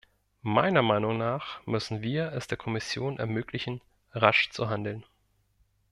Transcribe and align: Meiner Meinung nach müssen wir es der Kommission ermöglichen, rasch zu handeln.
Meiner 0.41 0.81
Meinung 0.81 1.19
nach 1.19 1.61
müssen 1.67 2.01
wir 2.01 2.31
es 2.33 2.47
der 2.47 2.57
Kommission 2.57 3.19
ermöglichen, 3.19 3.81
rasch 4.13 4.49
zu 4.49 4.67
handeln. 4.67 5.05